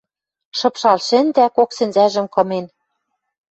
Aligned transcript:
Шыпшал 0.57 0.97
шӹндӓ, 1.07 1.45
кок 1.57 1.69
сӹнзӓжӹм 1.77 2.27
кымен 2.33 2.65